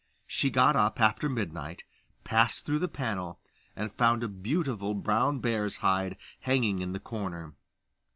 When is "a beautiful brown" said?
4.23-5.37